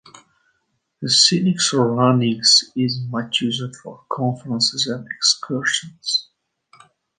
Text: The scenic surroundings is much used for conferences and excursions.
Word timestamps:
The 1.03 1.11
scenic 1.11 1.61
surroundings 1.61 2.71
is 2.75 3.05
much 3.11 3.39
used 3.41 3.61
for 3.83 4.03
conferences 4.09 4.87
and 4.87 5.05
excursions. 5.05 6.31